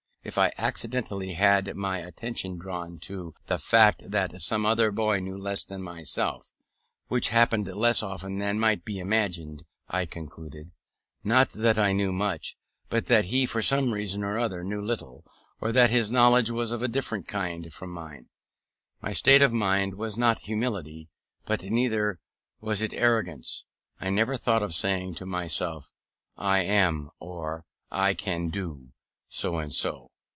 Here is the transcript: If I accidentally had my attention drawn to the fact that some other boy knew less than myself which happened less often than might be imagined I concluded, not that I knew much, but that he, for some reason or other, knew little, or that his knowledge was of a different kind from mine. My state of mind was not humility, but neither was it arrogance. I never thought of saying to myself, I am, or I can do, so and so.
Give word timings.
If 0.23 0.37
I 0.37 0.53
accidentally 0.55 1.33
had 1.33 1.75
my 1.75 1.97
attention 1.97 2.59
drawn 2.59 2.99
to 2.99 3.33
the 3.47 3.57
fact 3.57 4.11
that 4.11 4.39
some 4.39 4.67
other 4.67 4.91
boy 4.91 5.19
knew 5.19 5.35
less 5.35 5.63
than 5.63 5.81
myself 5.81 6.53
which 7.07 7.29
happened 7.29 7.65
less 7.65 8.03
often 8.03 8.37
than 8.37 8.59
might 8.59 8.85
be 8.85 8.99
imagined 8.99 9.65
I 9.89 10.05
concluded, 10.05 10.69
not 11.23 11.49
that 11.49 11.79
I 11.79 11.91
knew 11.93 12.11
much, 12.13 12.55
but 12.87 13.07
that 13.07 13.25
he, 13.25 13.47
for 13.47 13.63
some 13.63 13.91
reason 13.91 14.23
or 14.23 14.37
other, 14.37 14.63
knew 14.63 14.79
little, 14.79 15.25
or 15.59 15.71
that 15.71 15.89
his 15.89 16.11
knowledge 16.11 16.51
was 16.51 16.71
of 16.71 16.83
a 16.83 16.87
different 16.87 17.27
kind 17.27 17.73
from 17.73 17.89
mine. 17.89 18.29
My 19.01 19.13
state 19.13 19.41
of 19.41 19.51
mind 19.53 19.95
was 19.95 20.19
not 20.19 20.41
humility, 20.41 21.09
but 21.45 21.63
neither 21.63 22.19
was 22.59 22.79
it 22.83 22.93
arrogance. 22.93 23.65
I 23.99 24.11
never 24.11 24.37
thought 24.37 24.61
of 24.61 24.75
saying 24.75 25.15
to 25.15 25.25
myself, 25.25 25.89
I 26.37 26.59
am, 26.59 27.09
or 27.19 27.65
I 27.89 28.13
can 28.13 28.49
do, 28.49 28.89
so 29.27 29.57
and 29.57 29.73
so. 29.73 30.09